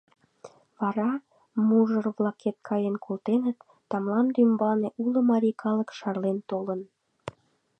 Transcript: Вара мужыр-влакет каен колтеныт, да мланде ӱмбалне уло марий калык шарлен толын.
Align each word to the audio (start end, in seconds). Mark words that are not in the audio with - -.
Вара 0.77 1.11
мужыр-влакет 1.67 2.57
каен 2.67 2.95
колтеныт, 3.05 3.57
да 3.89 3.95
мланде 4.03 4.37
ӱмбалне 4.45 4.89
уло 5.03 5.19
марий 5.31 5.55
калык 5.63 5.89
шарлен 5.97 6.37
толын. 6.49 6.81